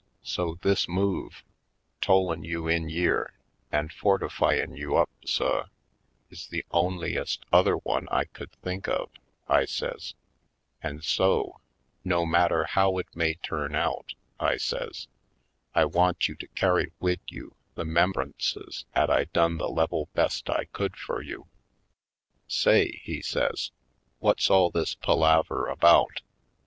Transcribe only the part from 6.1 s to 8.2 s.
is the onliest other one